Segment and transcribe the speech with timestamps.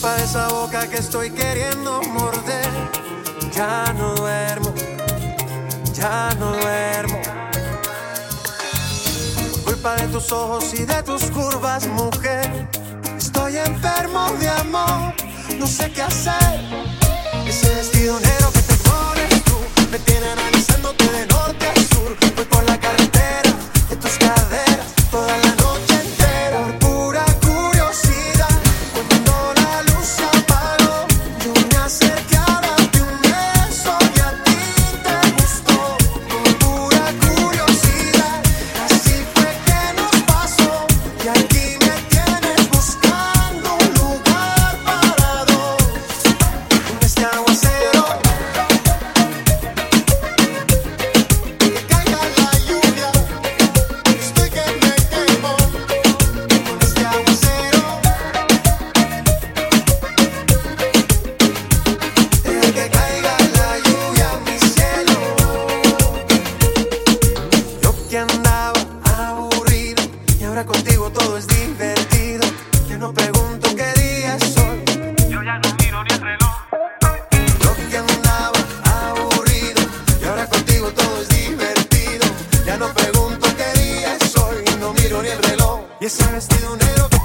[0.00, 2.70] boca que estoy queriendo morder.
[3.52, 4.72] Ya no duermo,
[5.92, 7.20] ya no duermo.
[9.52, 12.68] Por culpa de tus ojos y de tus curvas, mujer.
[13.18, 15.12] Estoy enfermo de amor,
[15.58, 16.60] no sé qué hacer.
[17.46, 19.58] Ese vestido negro que te pones tú
[19.90, 20.39] me tiene
[70.60, 72.42] ahora contigo todo es divertido.
[72.88, 74.82] Ya no pregunto qué día es hoy.
[75.28, 76.54] Yo ya no miro ni el reloj.
[77.62, 79.80] Yo que andaba aburrido.
[80.20, 82.26] Y ahora contigo todo es divertido.
[82.66, 84.64] Ya no pregunto qué día es hoy.
[84.78, 85.80] No miro ni el reloj.
[86.00, 87.19] Y ese vestido negro que